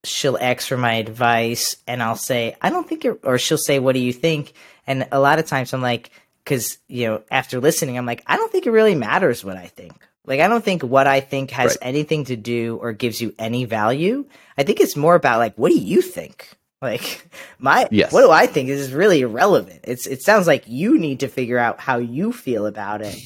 [0.04, 3.78] she'll ask for my advice and I'll say, I don't think you're or she'll say,
[3.78, 4.52] What do you think?
[4.86, 6.10] And a lot of times I'm like,
[6.44, 9.66] because you know, after listening, I'm like, I don't think it really matters what I
[9.66, 9.94] think.
[10.24, 11.88] Like, I don't think what I think has Right.
[11.88, 14.24] anything to do or gives you any value.
[14.56, 16.48] I think it's more about like, what do you think?
[16.80, 18.12] Like, my Yes.
[18.12, 19.80] what do I think is really irrelevant.
[19.84, 23.16] It's it sounds like you need to figure out how you feel about it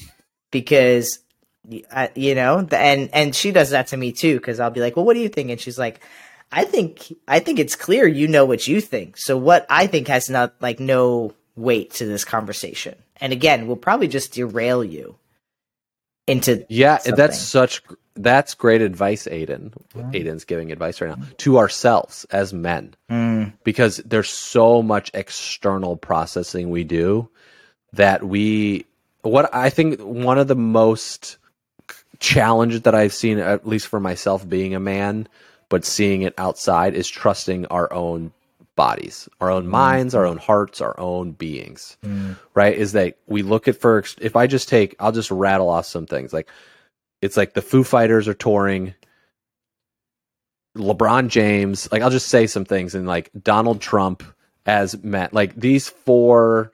[0.51, 1.19] because
[1.91, 4.79] I, you know, the- and and she does that to me too because I'll be
[4.79, 5.49] like, well, what do you think?
[5.49, 5.99] And she's like,
[6.51, 9.17] I think I think it's clear you know what you think.
[9.17, 12.95] So what I think has not like no weight to this conversation.
[13.19, 15.15] And again, we'll probably just derail you
[16.27, 17.15] into Yeah, something.
[17.15, 17.81] that's such
[18.15, 19.73] that's great advice, Aydian.
[19.95, 25.95] Aydian's giving advice right now to ourselves as men Mm, because there's so much external
[25.95, 27.29] processing we do
[27.93, 28.85] that we
[29.21, 31.37] what I think one of the most
[32.19, 35.27] challenges that I've seen at least for myself being a man
[35.69, 38.31] but seeing it outside is trusting our own
[38.77, 39.71] bodies, our own mm.
[39.71, 41.97] minds, our own hearts, our own beings.
[42.05, 42.37] Mm.
[42.53, 42.77] Right?
[42.77, 46.05] Is that we look at first if I just take I'll just rattle off some
[46.05, 46.49] things like
[47.21, 48.93] it's like the Foo Fighters are touring
[50.77, 54.23] LeBron James, like I'll just say some things and like Donald Trump
[54.65, 56.71] as Matt, like these four,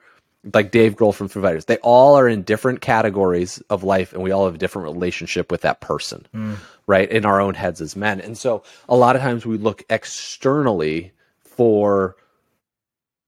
[0.52, 4.22] like Dave Grohl from Foo Fighters, they all are in different categories of life and
[4.22, 6.56] we all have a different relationship with that person, mm.
[6.86, 7.10] right?
[7.10, 8.20] In our own heads as men.
[8.20, 11.12] And so a lot of times we look externally
[11.56, 12.16] for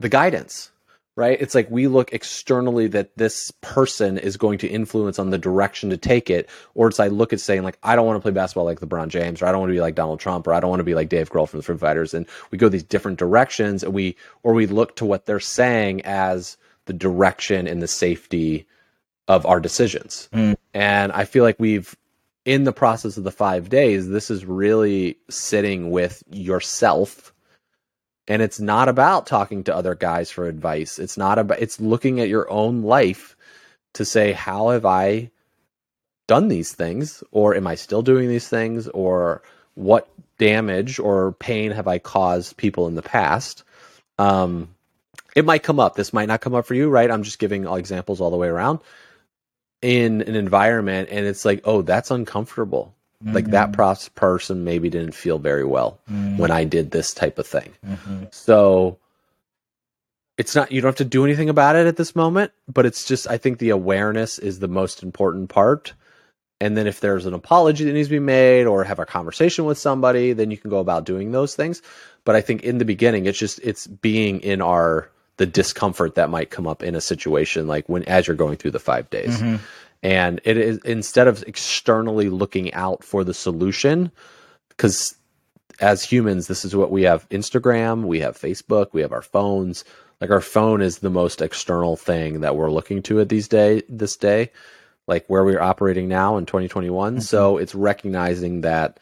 [0.01, 0.71] the guidance,
[1.17, 1.41] right?
[1.41, 5.91] It's like we look externally that this person is going to influence on the direction
[5.91, 8.33] to take it, or it's I look at saying like I don't want to play
[8.33, 10.61] basketball like LeBron James, or I don't want to be like Donald Trump, or I
[10.61, 12.83] don't want to be like Dave Grohl from the Foo Fighters, and we go these
[12.83, 17.83] different directions, and we or we look to what they're saying as the direction and
[17.83, 18.67] the safety
[19.29, 20.29] of our decisions.
[20.33, 20.57] Mm.
[20.73, 21.97] And I feel like we've
[22.45, 27.33] in the process of the five days, this is really sitting with yourself
[28.29, 30.99] and it's not about talking to other guys for advice.
[30.99, 33.37] It's not about it's looking at your own life
[33.95, 35.31] to say how have i
[36.27, 37.23] done these things?
[37.31, 38.89] Or am i still doing these things?
[38.89, 39.43] Or
[39.75, 40.09] what
[40.39, 43.65] damage or pain have i caused people in the past?
[44.19, 44.71] Um
[45.37, 45.97] it might come up.
[45.97, 47.11] This might not come up for you right?
[47.11, 48.81] I'm just giving examples all the way around.
[49.83, 55.15] In an environment and it's like oh that's uncomfortable like that pros- person maybe didn't
[55.15, 55.99] feel very well
[56.37, 58.33] when i did this type of thing Mhm.
[58.35, 58.99] so
[60.39, 63.07] it's not you don't have to do anything about it at this moment, but it's
[63.07, 65.95] just I think the awareness is the most important part.
[66.61, 69.65] And then if there's an apology that needs to be made or have a conversation
[69.67, 71.81] with somebody, then you can go about doing those things.
[72.25, 76.29] But I think in the beginning it's just it's being in our the discomfort that
[76.31, 79.39] might come up in a situation like when as you're going through the 5 days.
[79.41, 79.61] Mhm.
[80.07, 84.13] And it is instead of externally looking out for the solution
[84.77, 85.17] cuz
[85.81, 89.85] as humans, this is what we have Instagram, we have Facebook, we have our phones.
[90.21, 93.83] Like our phone is the most external thing that we're looking to at these day
[93.89, 94.51] this day,
[95.07, 97.21] like where we're operating now in 2021.
[97.21, 98.99] So it's recognizing that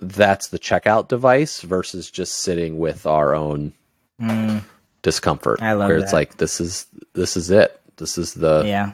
[0.00, 3.72] that's the checkout device versus just sitting with our own
[4.20, 4.62] Mm,
[5.02, 5.60] discomfort.
[5.60, 7.80] I love where it's like this is this is it.
[7.96, 8.92] This is the yeah.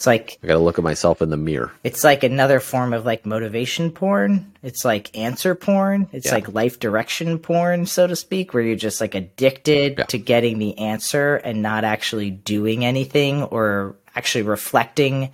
[0.00, 1.72] It's like I got to look at myself in the mirror.
[1.84, 4.50] it's like another form of like motivation porn.
[4.62, 6.08] It's like answer porn.
[6.10, 6.36] It's Yeah.
[6.36, 10.04] like life direction porn, so to speak, where you're just like addicted Yeah.
[10.06, 15.32] to getting the answer and not actually doing anything or actually reflecting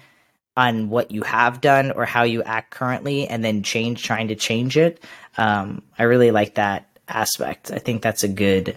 [0.57, 4.35] on what you have done or how you act currently and then change trying to
[4.35, 5.00] change it.
[5.38, 7.70] Um, I really like that aspect.
[7.70, 8.76] I think that's a good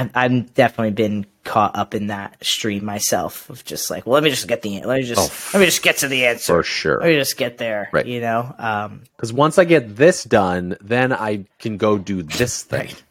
[0.00, 4.22] I'm, I'm definitely been caught up in that stream myself of just like, well, let
[4.22, 6.54] me just get the, let me just, Oh, let me just get to the answer.
[6.54, 7.00] For sure.
[7.00, 7.88] Let me just get there.
[7.92, 8.06] Right.
[8.06, 8.54] You know?
[8.58, 12.86] Um, Because once I get this done, then I can go do this thing.
[12.86, 13.02] Right.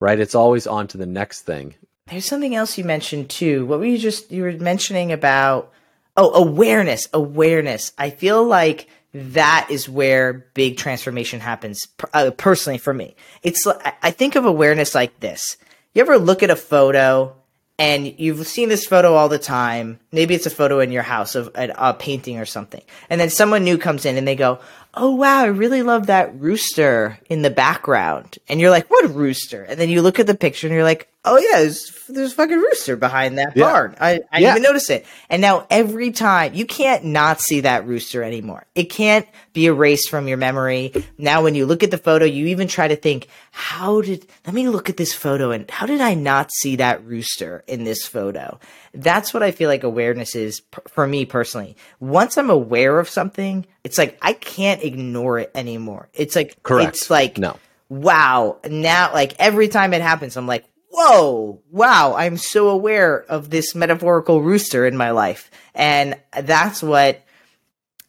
[0.00, 0.20] right?
[0.20, 1.74] It's always on to the next thing.
[2.08, 3.64] there's something else you mentioned too.
[3.66, 5.72] What were you just, you were mentioning about,
[6.16, 7.92] oh, awareness, awareness.
[7.98, 13.14] I feel like that is where big transformation happens uh, personally for me.
[13.42, 13.66] It's,
[14.02, 15.56] I think of awareness like this.
[15.94, 17.36] You ever look at a photo
[17.78, 20.00] and you've seen this photo all the time.
[20.14, 23.28] Maybe it's a photo in your house of a, a painting or something, and then
[23.30, 24.58] someone new comes in and they go,
[24.94, 29.62] "Oh wow, I really love that rooster in the background," and you're like, "What rooster?"
[29.64, 32.34] And then you look at the picture and you're like, "Oh yeah, there's, there's a
[32.34, 33.64] fucking rooster behind that Yeah.
[33.70, 33.96] barn.
[34.00, 34.38] I, I Yeah.
[34.38, 38.66] didn't even notice it." And now every time you can't not see that rooster anymore.
[38.74, 40.92] It can't be erased from your memory.
[41.16, 44.26] Now, when you look at the photo, you even try to think, "How did?
[44.46, 47.84] Let me look at this photo and how did I not see that rooster in
[47.84, 48.58] this photo?"
[48.96, 51.76] That's what I feel like awareness is p- for me personally.
[52.00, 56.08] Once I'm aware of something, it's like I can't ignore it anymore.
[56.14, 56.96] It's like Correct.
[56.96, 57.56] It's like No.
[57.88, 58.58] wow.
[58.68, 62.14] Now, like every time it happens, I'm like, whoa, wow.
[62.16, 67.20] I'm so aware of this metaphorical rooster in my life, and that's what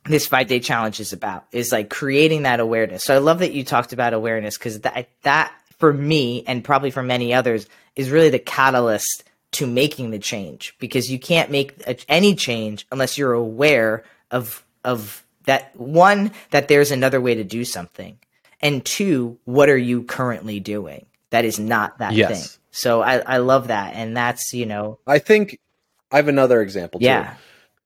[0.06, 3.04] this five day challenge is about is like creating that awareness.
[3.04, 6.92] So I love that you talked about awareness because that that for me and probably
[6.92, 9.24] for many others is really the catalyst
[9.56, 14.64] to making the change because you can't make a, any change unless you're aware of
[14.84, 18.18] of that one that there's another way to do something
[18.62, 22.30] and two what are you currently doing that is not that Yes.
[22.30, 22.62] thing.
[22.72, 25.58] So I I love that and that's you know I think
[26.12, 27.00] I have another example.
[27.00, 27.06] Too.
[27.06, 27.36] yeah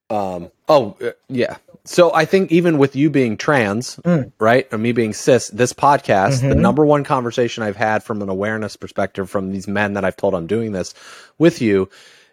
[0.09, 0.51] Um.
[0.67, 1.57] Oh, uh, yeah.
[1.85, 4.31] So I think even with you being trans, Mm.
[4.39, 6.59] right, or me being cis, this podcast, the Mhm.
[6.59, 10.35] number one conversation I've had from an awareness perspective from these men that I've told
[10.35, 10.93] I'm doing this
[11.37, 11.89] with you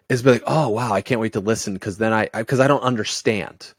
[0.09, 2.67] is be like, oh wow, I can't wait to listen because then I because I,
[2.67, 3.73] don't understand,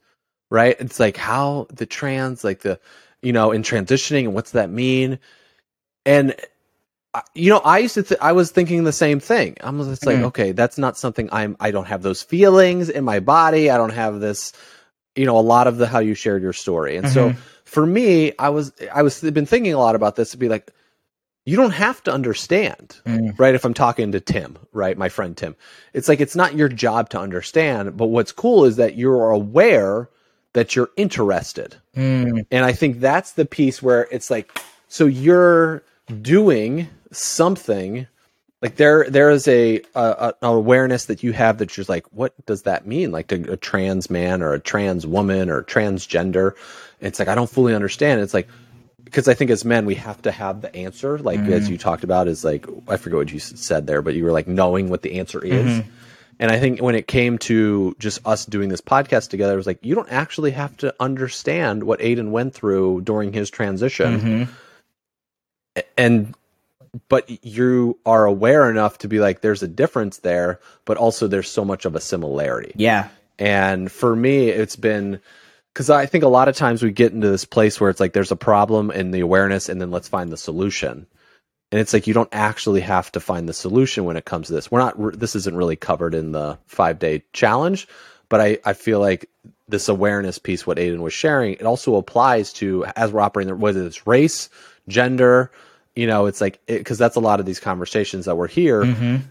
[0.51, 0.77] right?
[0.81, 2.81] It's like how the trans, like the,
[3.23, 5.19] you know, in transitioning and what's that mean,
[6.05, 6.35] and.
[7.35, 8.03] You know, I used to.
[8.03, 9.57] Th- I was thinking the same thing.
[9.63, 10.25] I'm just like, Mhm.
[10.25, 11.57] okay, that's not something I'm.
[11.59, 13.71] I don't have those feelings in my body.
[13.71, 14.53] I don't have this
[15.17, 17.37] you know a lot of the how you shared your story and so Mhm.
[17.65, 20.73] for me i was i was been thinking a lot about this to be like
[21.45, 23.39] you don't have to understand Mm.
[23.39, 25.57] right if i'm talking to tim right my friend tim
[25.95, 30.09] it's like it's not your job to understand but what's cool is that you're aware
[30.55, 32.47] that you're interested Mm.
[32.51, 35.83] and I think that's the piece where it's like, so you're
[36.23, 38.07] doing something
[38.61, 42.35] like there there is a, a, a awareness that you have that you're like, what
[42.47, 43.13] does that mean?
[43.13, 46.55] Like to a trans man or a trans woman or transgender.
[47.01, 48.21] It's like I don't fully understand.
[48.21, 48.49] It's like
[49.05, 51.19] because I think as men we have to have the answer.
[51.19, 54.25] Like as you talked about is like I forget what you said there, but you
[54.25, 55.83] were like knowing what the answer is.
[56.41, 59.67] And I think when it came to just us doing this podcast together, it was
[59.67, 64.49] like you don't actually have to understand what Aydian went through during his transition,
[65.77, 65.83] Mhm.
[65.97, 66.35] and
[67.09, 71.51] but you are aware enough to be like, there's a difference there, but also there's
[71.51, 72.73] so much of a similarity.
[72.77, 73.09] Yeah.
[73.39, 75.21] And for me, it's been
[75.73, 78.13] because I think a lot of times we get into this place where it's like
[78.13, 81.07] there's a problem and the awareness, and then let's find the solution.
[81.71, 84.55] And it's like you don't actually have to find the solution when it comes to
[84.55, 84.71] this.
[84.71, 85.19] We're not.
[85.19, 87.87] This isn't really covered in the five day challenge,
[88.29, 89.29] but I I feel like
[89.69, 93.87] this awareness piece, what Aydian was sharing, it also applies to as we're operating, whether
[93.87, 94.49] it's race,
[94.89, 95.53] gender.
[95.99, 99.23] You know, it's like because that's a lot of these conversations that we're here Mhm.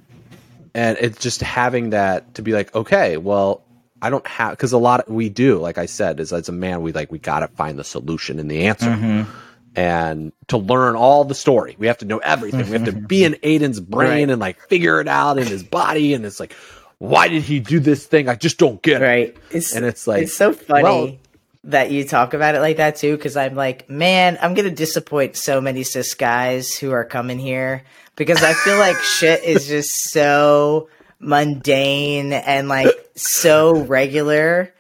[0.76, 3.64] and it's just having that to be like okay well
[4.02, 6.82] i don't have because a lot we do like i said is as a man
[6.82, 9.26] we like we gotta find the solution and the answer Mhm.
[9.76, 13.24] and to learn all the story we have to know everything we have to be
[13.24, 14.30] in Aydian's brain Right.
[14.30, 16.54] and like figure it out in his body and it's like
[17.00, 19.38] why did he do this thing i just don't get it Right.
[19.52, 21.12] It's, And it's like, it's so funny well-
[21.68, 25.36] that you talk about it like that too, because I'm like, man, I'm gonna disappoint
[25.38, 27.84] so many cis guys who are coming here
[28.16, 34.74] because I feel like shit is just so mundane and like so regular.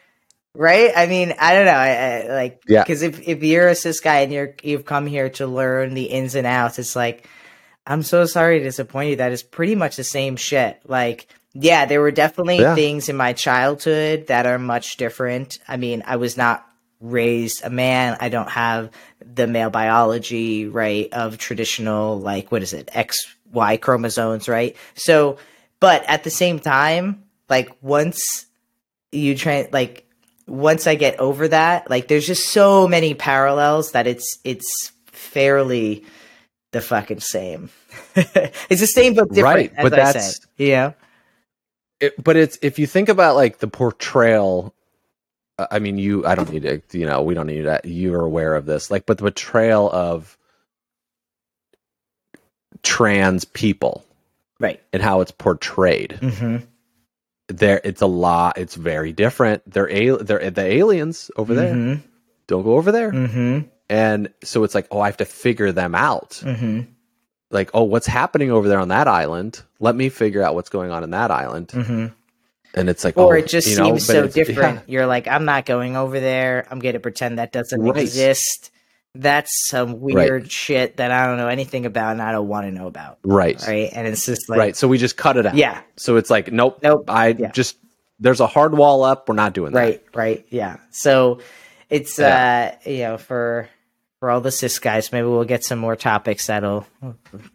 [0.53, 0.91] Right?
[0.95, 1.71] I mean, I don't know.
[1.71, 2.81] I, I like Yeah.
[2.83, 6.05] because if if you're a cis guy and you're you've come here to learn the
[6.05, 7.29] ins and outs, it's like
[7.85, 9.15] I'm so sorry to disappoint you.
[9.17, 10.79] That is pretty much the same shit.
[10.85, 12.73] Like, yeah, there were definitely Yeah.
[12.75, 15.59] things in my childhood that are much different.
[15.67, 16.66] I mean, I was not
[16.99, 18.17] raised a man.
[18.19, 18.91] I don't have
[19.23, 23.17] the male biology, right, of traditional, like, what is it, X,
[23.51, 24.75] Y chromosomes, right?
[24.95, 25.37] So,
[25.79, 28.45] but at the same time, like, once
[29.11, 30.05] you try, like,
[30.47, 36.05] once I get over that, like, there's just so many parallels that it's, it's fairly
[36.71, 37.69] the fucking same.
[38.15, 40.39] it's the same but different, Right, as but I that's-.
[40.57, 40.93] Yeah.
[41.99, 44.73] it, but it's if you think about like the portrayal
[45.71, 48.55] i mean you i don't need to you know we don't need that you're aware
[48.55, 50.37] of this like but the betrayal of
[52.83, 54.03] trans people
[54.59, 54.81] Right.
[54.91, 56.57] and how it's portrayed Mm-hmm.
[57.47, 62.01] there it's a lot it's very different they're al- they're the aliens over there Mm-hmm.
[62.47, 63.67] don't go over there Mm-hmm.
[63.89, 66.81] and so it's like oh i have to figure them out Mm-hmm.
[67.51, 70.91] like oh what's happening over there on that island let me figure out what's going
[70.91, 72.07] on in that island Mm-hmm.
[72.77, 74.75] And it's like, or oh, it just know, seems but so different.
[74.77, 74.81] yeah.
[74.87, 76.67] You're like, I'm not going over there.
[76.71, 77.97] I'm going to pretend that doesn't Right.
[77.97, 78.71] exist.
[79.15, 82.71] That's some weird shit that I don't know anything about and I don't want to
[82.71, 83.17] know about.
[83.23, 83.89] right, Right.
[83.91, 84.75] And it's just like, right.
[84.75, 85.55] So we just cut it out.
[85.55, 87.05] yeah, So it's like, nope, Nope.
[87.09, 87.51] I Yeah.
[87.51, 87.77] just
[88.19, 89.27] there's a hard wall up.
[89.27, 89.79] We're not doing that.
[89.79, 90.45] right, right.
[90.49, 90.77] Yeah.
[90.91, 91.39] So
[91.89, 93.69] it's, uh, you know, for,
[94.19, 96.85] for all the cis guys, maybe we'll get some more topics that'll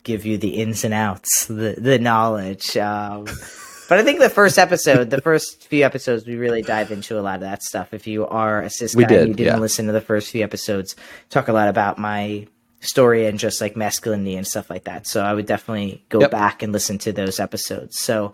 [0.04, 2.76] give you the ins and outs, the, the knowledge.
[2.76, 3.26] Um,
[3.92, 7.20] but I think the first episode, the first few episodes, we really dive into a
[7.20, 7.92] lot of that stuff.
[7.92, 9.60] If you are a cis guy, and did, you didn't yeah.
[9.60, 10.96] listen to the first few episodes,
[11.28, 12.46] talk a lot about my
[12.80, 15.06] story and just like masculinity and stuff like that.
[15.06, 16.30] So I would definitely go Yep.
[16.30, 17.98] back and listen to those episodes.
[18.00, 18.32] So,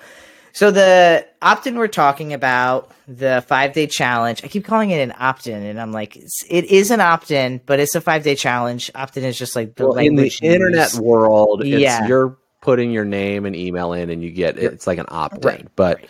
[0.52, 4.44] so the opt-in we're talking about the five-day challenge.
[4.44, 7.96] I keep calling it an opt-in, and I'm like, it is an opt-in, but it's
[7.96, 8.92] a five-day challenge.
[8.94, 12.06] Opt-in is just like the Well, in the internet world, it's Yeah.
[12.06, 15.40] you're putting your name and email in, and you get it's like an opt-in.
[15.42, 16.00] Right, But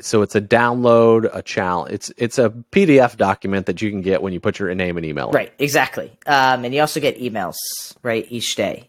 [0.00, 1.92] so it's a download, a challenge.
[1.92, 5.04] It's it's a PDF document that you can get when you put your name and
[5.04, 5.28] email.
[5.30, 5.34] in.
[5.34, 6.12] Right, exactly.
[6.26, 7.56] Um, and you also get emails,
[8.02, 8.86] right, each day.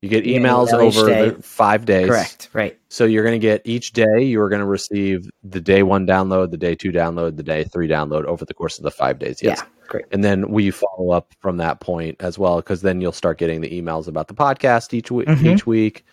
[0.00, 1.30] You get emails email each over day.
[1.42, 2.06] five days.
[2.06, 2.50] Correct.
[2.52, 2.78] Right.
[2.88, 4.22] So you're going to get each day.
[4.22, 7.64] You are going to receive the day one download, the day two download, the day
[7.64, 9.40] three download over the course of the five days.
[9.42, 9.58] Yes.
[9.60, 9.68] Yeah.
[9.88, 10.04] Great.
[10.12, 13.60] And then we follow up from that point as well, because then you'll start getting
[13.60, 15.26] the emails about the podcast each week.
[15.26, 15.54] Mhm.
[15.54, 16.04] Each week,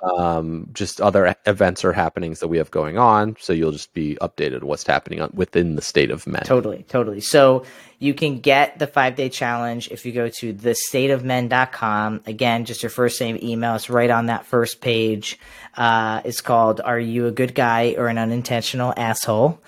[0.00, 3.36] um, just other events or happenings that we have going on.
[3.40, 6.42] So you'll just be updated what's happening on, within the state of men.
[6.44, 7.20] Totally, totally.
[7.20, 7.64] So
[7.98, 12.20] you can get the five day challenge if you go to thestateofmen.com.
[12.26, 13.74] Again, just your first name, email.
[13.74, 15.38] It's right on that first page.
[15.76, 19.60] Uh, it's called Are You a Good Guy or an Unintentional Asshole?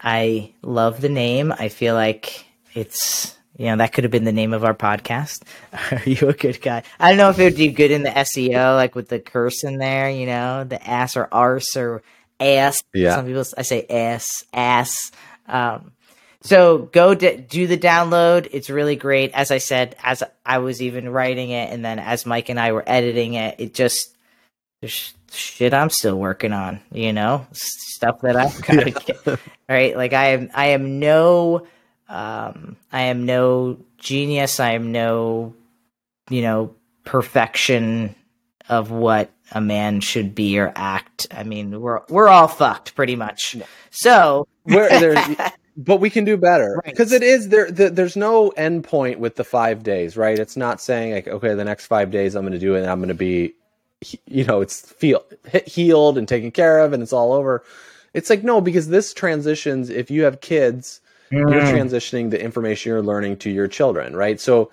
[0.00, 1.52] I love the name.
[1.52, 5.42] I feel like it's, you know, that could have been the name of our podcast.
[5.92, 6.82] Are you a good guy?
[6.98, 9.64] I don't know if it would be good in the SEO, like with the curse
[9.64, 12.02] in there, you know, the ass or arse or
[12.40, 12.82] ass.
[12.94, 13.16] Yeah.
[13.16, 15.12] Some people, I say ass, ass.
[15.46, 15.92] Um,
[16.42, 18.48] so go d- do the download.
[18.50, 19.32] It's really great.
[19.32, 22.72] As I said, as I was even writing it, and then as Mike and I
[22.72, 24.16] were editing it, it just
[24.80, 26.80] there's shit I'm still working on.
[26.90, 29.96] You know, stuff that I've got to get right.
[29.96, 31.66] Like I am, I am no,
[32.12, 34.60] um, I am no genius.
[34.60, 35.54] I am no,
[36.28, 38.14] you know, perfection
[38.68, 41.26] of what a man should be or act.
[41.30, 43.56] I mean, we're we're all fucked pretty much.
[43.90, 45.14] So Where
[45.76, 46.92] but we can do better Right.
[46.92, 47.70] because it is there.
[47.70, 50.38] The, there's no end point with the five days, right?
[50.38, 52.90] It's not saying like, okay, the next five days I'm going to do it, and
[52.90, 53.54] I'm going to be,
[54.26, 55.24] you know, it's feel
[55.66, 57.62] healed and taken care of, and it's all over.
[58.14, 59.88] It's like no, because this transitions.
[59.88, 61.00] If you have kids,
[61.32, 64.40] you're transitioning the information you're learning to your children, right?
[64.40, 64.70] So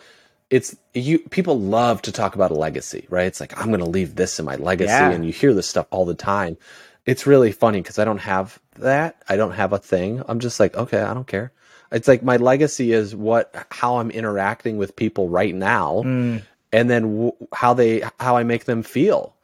[0.49, 3.27] it's you people love to talk about a legacy, right?
[3.27, 5.11] It's like I'm going to leave this in my legacy Yeah.
[5.11, 6.57] and you hear this stuff all the time.
[7.05, 9.21] It's really funny cuz I don't have that.
[9.29, 10.21] I don't have a thing.
[10.27, 11.51] I'm just like, okay, I don't care.
[11.91, 16.41] It's like my legacy is what how I'm interacting with people right now Mm,
[16.71, 19.35] and then w- how they how I make them feel.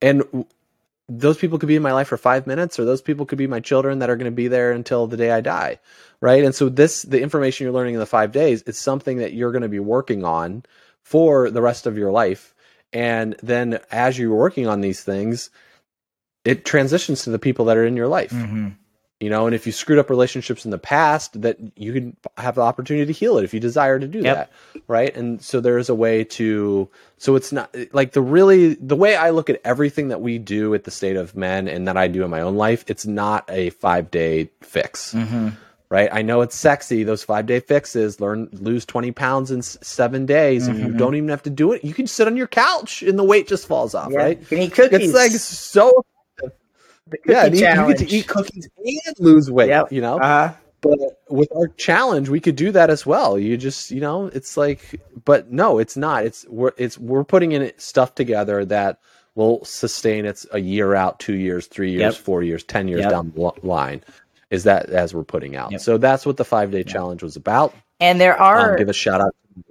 [0.00, 0.24] And
[1.08, 3.46] those people could be in my life for 5 minutes or those people could be
[3.46, 5.80] my children that are going to be there until the day I die.
[6.20, 6.44] Right?
[6.44, 9.52] And so this the information you're learning in the 5 days is something that you're
[9.52, 10.64] going to be working on
[11.02, 12.54] for the rest of your life.
[12.92, 15.50] And then as you're working on these things,
[16.44, 18.76] it transitions to the people that are in your life mhm.
[19.22, 22.56] You know and if you screwed up relationships in the past that you can have
[22.56, 24.36] the opportunity to heal it if you desire to do Yep.
[24.36, 24.50] that
[24.88, 29.14] right and so there's a way to so it's not like the really the way
[29.16, 32.08] i look at everything that we do at the state of men and that i
[32.08, 35.52] do in my own life it's not a five day fix Mhm.
[35.88, 39.78] right i know it's sexy those five day fixes learn lose 20 pounds in s-
[39.82, 42.48] seven days and you don't even have to do it you can sit on your
[42.48, 44.18] couch and the weight just falls off Yeah.
[44.18, 45.10] right You can eat cookies.
[45.10, 46.04] it's like so
[47.26, 49.68] yeah, you, you get to eat cookies and lose weight.
[49.68, 49.92] Yep.
[49.92, 50.54] You know, Uh-huh.
[50.80, 50.98] but
[51.28, 53.38] with our challenge, we could do that as well.
[53.38, 56.24] You just, you know, it's like, but no, it's not.
[56.24, 58.98] It's we're it's we're putting in stuff together that
[59.34, 60.26] will sustain.
[60.26, 62.24] It's a year out, two years, three years, Yep.
[62.24, 63.10] four years, ten years Yep.
[63.10, 64.02] down the line.
[64.50, 65.80] Is that as we're putting out?
[65.80, 67.74] So that's what the five day challenge was about.
[68.00, 69.64] And there are Um, give a shout out to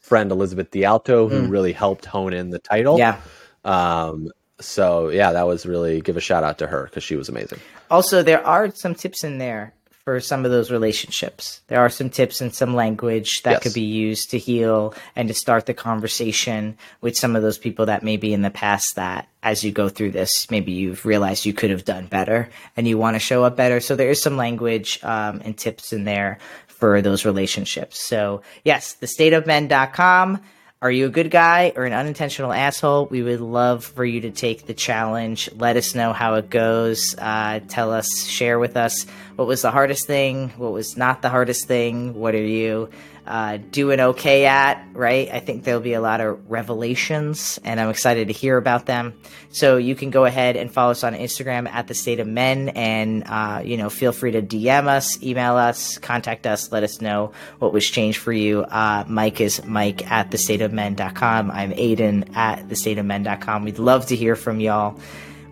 [0.00, 1.50] friend Elizabeth DiAlto who Mm.
[1.50, 2.98] really helped hone in the title.
[2.98, 3.20] yeah.
[3.64, 4.28] Um.
[4.60, 7.60] So yeah, that was really give a shout out to her because she was amazing.
[7.90, 9.72] Also, there are some tips in there
[10.04, 11.60] for some of those relationships.
[11.66, 13.62] There are some tips and some language that Yes.
[13.64, 17.86] could be used to heal and to start the conversation with some of those people
[17.86, 21.52] that maybe in the past that as you go through this, maybe you've realized you
[21.52, 23.80] could have done better and you want to show up better.
[23.80, 26.38] So there is some language um, and tips in there
[26.68, 27.98] for those relationships.
[27.98, 30.40] So yes, thestateofmen.com.
[30.82, 33.06] Are you a good guy or an unintentional asshole?
[33.06, 35.48] We would love for you to take the challenge.
[35.54, 37.14] Let us know how it goes.
[37.16, 39.06] Uh, tell us, share with us
[39.36, 42.90] what was the hardest thing, what was not the hardest thing, what are you
[43.26, 45.28] uh, doing okay at, right?
[45.30, 49.14] I think there'll be a lot of revelations, and I'm excited to hear about them.
[49.50, 52.68] So you can go ahead and follow us on Instagram at the State of Men,
[52.70, 57.00] and uh, you know, feel free to DM us, email us, contact us, let us
[57.00, 58.62] know what was changed for you.
[58.62, 61.50] Uh, Mike is Mike at the State of Men.com.
[61.50, 63.64] I'm Aydian at the State of Men.com.
[63.64, 64.98] We'd love to hear from y'all.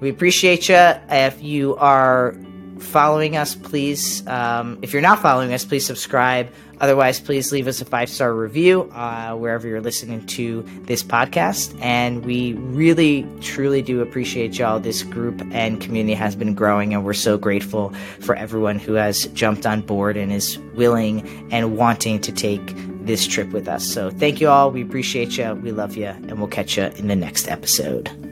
[0.00, 0.76] We appreciate you.
[0.76, 2.34] If you are
[2.78, 6.52] following us, please, um, if you're not following us, please subscribe.
[6.80, 11.78] Otherwise, please leave us a five star review uh, wherever you're listening to this podcast.
[11.80, 14.80] And we really, truly do appreciate y'all.
[14.80, 19.26] This group and community has been growing, and we're so grateful for everyone who has
[19.28, 23.84] jumped on board and is willing and wanting to take this trip with us.
[23.84, 24.70] So, thank you all.
[24.70, 25.54] We appreciate you.
[25.54, 28.23] We love you, and we'll catch you in the next episode.